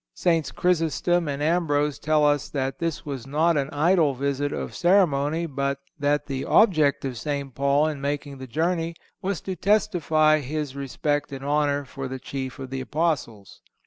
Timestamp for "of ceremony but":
4.51-5.77